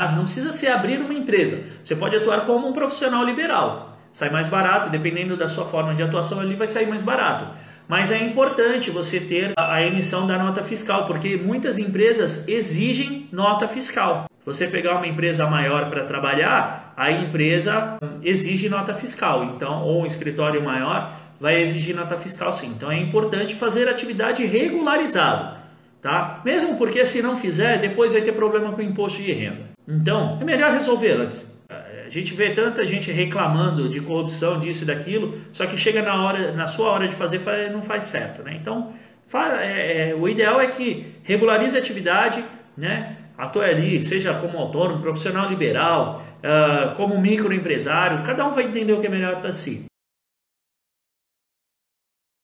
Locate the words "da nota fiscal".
10.24-11.08